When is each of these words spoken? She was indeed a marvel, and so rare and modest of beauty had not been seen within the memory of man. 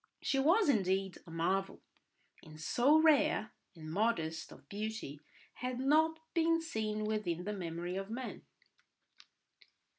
She 0.19 0.39
was 0.39 0.67
indeed 0.67 1.19
a 1.27 1.29
marvel, 1.29 1.79
and 2.41 2.59
so 2.59 2.97
rare 2.99 3.51
and 3.75 3.91
modest 3.91 4.51
of 4.51 4.67
beauty 4.67 5.19
had 5.53 5.79
not 5.79 6.17
been 6.33 6.59
seen 6.59 7.03
within 7.03 7.43
the 7.43 7.53
memory 7.53 7.97
of 7.97 8.09
man. 8.09 8.41